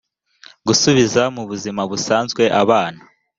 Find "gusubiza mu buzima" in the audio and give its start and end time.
0.67-1.81